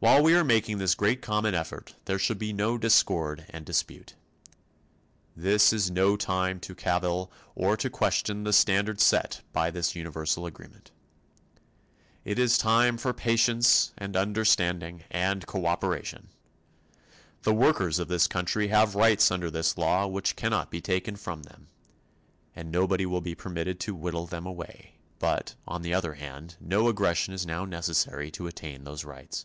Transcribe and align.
While 0.00 0.22
we 0.22 0.36
are 0.36 0.44
making 0.44 0.78
this 0.78 0.94
great 0.94 1.22
common 1.22 1.56
effort 1.56 1.96
there 2.04 2.20
should 2.20 2.38
be 2.38 2.52
no 2.52 2.78
discord 2.78 3.44
and 3.50 3.66
dispute. 3.66 4.14
This 5.34 5.72
is 5.72 5.90
no 5.90 6.16
time 6.16 6.60
to 6.60 6.74
cavil 6.76 7.32
or 7.56 7.76
to 7.76 7.90
question 7.90 8.44
the 8.44 8.52
standard 8.52 9.00
set 9.00 9.42
by 9.52 9.72
this 9.72 9.96
universal 9.96 10.46
agreement. 10.46 10.92
It 12.24 12.38
is 12.38 12.58
time 12.58 12.96
for 12.96 13.12
patience 13.12 13.92
and 13.98 14.16
understanding 14.16 15.02
and 15.10 15.44
cooperation. 15.48 16.28
The 17.42 17.52
workers 17.52 17.98
of 17.98 18.06
this 18.06 18.28
country 18.28 18.68
have 18.68 18.94
rights 18.94 19.32
under 19.32 19.50
this 19.50 19.76
law 19.76 20.06
which 20.06 20.36
cannot 20.36 20.70
be 20.70 20.80
taken 20.80 21.16
from 21.16 21.42
them, 21.42 21.66
and 22.54 22.70
nobody 22.70 23.04
will 23.04 23.20
be 23.20 23.34
permitted 23.34 23.80
to 23.80 23.96
whittle 23.96 24.26
them 24.26 24.46
away, 24.46 24.94
but, 25.18 25.56
on 25.66 25.82
the 25.82 25.92
other 25.92 26.14
hand, 26.14 26.54
no 26.60 26.86
aggression 26.86 27.34
is 27.34 27.44
now 27.44 27.64
necessary 27.64 28.30
to 28.30 28.46
attain 28.46 28.84
those 28.84 29.04
rights. 29.04 29.44